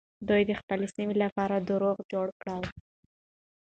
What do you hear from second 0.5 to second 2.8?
خپلې سيمې لپاره دروغ جوړ کړل.